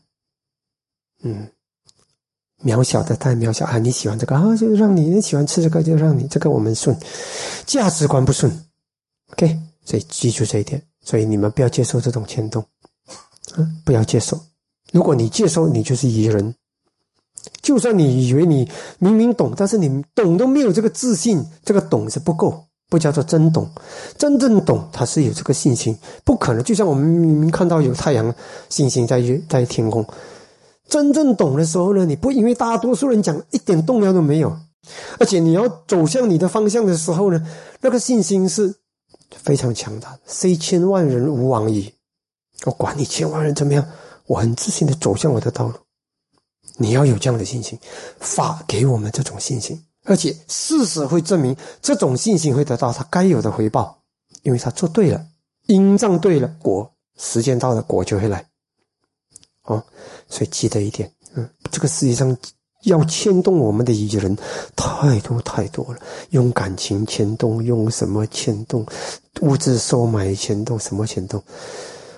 [1.22, 1.48] 嗯，
[2.64, 3.78] 渺小的太渺小啊！
[3.78, 6.98] 你喜欢这个啊，就让你；你喜欢吃这个，就让你这个我们顺。
[7.66, 8.52] 价值观不顺
[9.34, 10.82] ，OK，所以记住这一点。
[11.02, 12.62] 所以你们不要接受这种牵动，
[13.54, 14.40] 啊，不要接受。
[14.92, 16.56] 如果你接受，你就是愚人。
[17.62, 23.70] 就算你以为你明明懂，但是你懂都没有这个自信，这个懂是不够，不叫做真懂。
[24.18, 26.64] 真正懂，他是有这个信心，不可能。
[26.64, 28.34] 就像我们明明看到有太阳、
[28.70, 30.06] 星星在在天空，
[30.88, 34.58] 真正懂的时候呢，你不因为大多数人讲一点动摇都没有，
[35.20, 37.46] 而且你要走向你的方向的时候呢，
[37.82, 38.74] 那个信心是
[39.32, 40.20] 非常强大的。
[40.26, 41.94] 虽千万人吾往矣，
[42.66, 43.86] 我管你千万人怎么样，
[44.26, 45.74] 我很自信的走向我的道路。
[46.82, 47.78] 你要有这样的信心，
[48.20, 54.00] 法给我们这种信心，而且事实会证明这种信心会得到他该有的回报，
[54.44, 55.22] 因为他做对了，
[55.68, 58.48] 因仗对了，果时间到了，果就会来。
[59.64, 59.84] 哦，
[60.30, 62.36] 所以记得一点，嗯，这个世界上
[62.86, 64.34] 要牵动我们的一人
[64.74, 66.00] 太多太多了，
[66.30, 68.86] 用感情牵动，用什么牵动，
[69.42, 71.44] 物质收买牵动，什么牵动？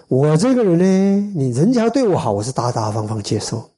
[0.07, 3.70] 我这个人呢，你人家对我好，我是大大方方接受。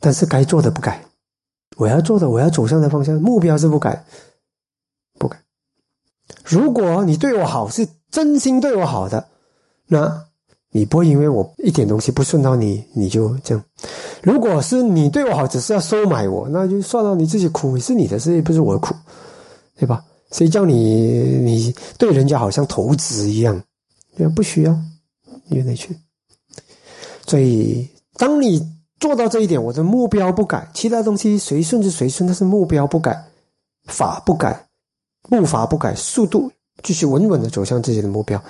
[0.00, 1.04] 但是该做的不改，
[1.76, 4.02] 我要做的，我要走向的方向，目标是不改，
[5.18, 5.38] 不改。
[6.42, 9.28] 如果你对我好，是真心对我好的，
[9.86, 10.24] 那
[10.70, 13.62] 你不会因为我一点东西不顺到你，你就这样。
[14.22, 18.94] 如果是你对我好，只是要收买我，那就算了，你自己苦是你的事，不是我的苦，
[19.76, 20.02] 对吧？
[20.32, 23.62] 谁叫你你对人家好像投资一样？
[24.16, 24.74] 对不需要，
[25.48, 25.94] 你得去。
[27.26, 27.86] 所以，
[28.16, 28.79] 当你。
[29.00, 33.18] 做到这一点，我的目标不改，其他东西随顺就随顺，但是目标不改，
[33.86, 34.68] 法不改，
[35.22, 38.40] 步伐不改，速度继续稳稳的走向自己的目标。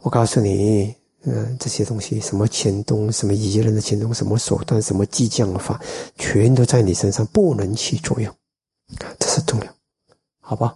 [0.00, 5.78] 我告诉你，嗯，这些东西，什么钱东，什么一人的钱东，什么手段，什么激将法，
[6.16, 8.34] 全都在你身上不能起作用，
[9.18, 9.66] 这是重要，
[10.40, 10.74] 好吧？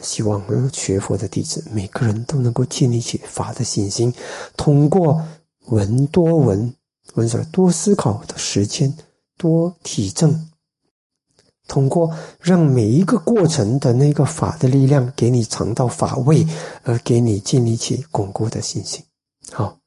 [0.00, 0.42] 希望
[0.72, 4.14] 学佛的弟子每个人都能够建立起法的信心，
[4.56, 5.22] 通过
[5.66, 6.74] 闻多闻。
[7.14, 8.96] 我们说，多思考的时间，
[9.36, 10.48] 多体证，
[11.66, 16.46] 通过让每一个过程的那个法的力量，给你尝到法味，
[16.82, 19.04] 而给你建立起巩固的信心。
[19.52, 19.78] 好。